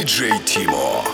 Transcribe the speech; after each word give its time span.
Диджей 0.00 0.32
Тимо. 0.46 1.04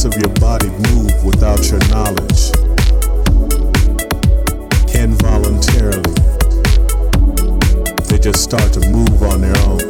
parts 0.00 0.16
of 0.16 0.22
your 0.22 0.34
body 0.36 0.68
move 0.68 1.24
without 1.24 1.62
your 1.70 1.80
knowledge, 1.88 2.50
involuntarily. 4.94 6.14
They 8.08 8.18
just 8.18 8.42
start 8.42 8.72
to 8.74 8.80
move 8.88 9.22
on 9.22 9.42
their 9.42 9.56
own. 9.66 9.89